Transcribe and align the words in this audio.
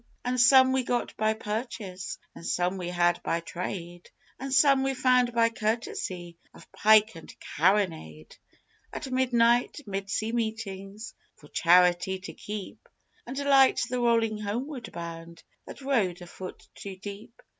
And 0.25 0.41
some 0.41 0.71
we 0.71 0.81
got 0.83 1.15
by 1.15 1.35
purchase, 1.35 2.17
And 2.33 2.43
some 2.43 2.77
we 2.77 2.89
had 2.89 3.21
by 3.21 3.39
trade, 3.39 4.09
And 4.39 4.51
some 4.51 4.81
we 4.81 4.95
found 4.95 5.31
by 5.31 5.49
courtesy 5.51 6.39
Of 6.55 6.71
pike 6.71 7.15
and 7.15 7.31
carronade, 7.39 8.35
At 8.91 9.11
midnight, 9.11 9.81
'mid 9.85 10.09
sea 10.09 10.31
meetings, 10.31 11.13
For 11.35 11.49
charity 11.49 12.17
to 12.17 12.33
keep, 12.33 12.89
And 13.27 13.37
light 13.45 13.81
the 13.91 13.99
rolling 14.01 14.39
homeward 14.39 14.91
bound 14.91 15.43
That 15.67 15.81
rode 15.81 16.23
a 16.23 16.25
foot 16.25 16.67
too 16.73 16.95
deep. 16.95 17.39